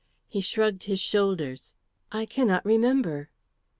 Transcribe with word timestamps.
He 0.27 0.41
shrugged 0.41 0.85
his 0.85 0.99
shoulders. 0.99 1.75
"I 2.11 2.25
cannot 2.25 2.65
remember." 2.65 3.29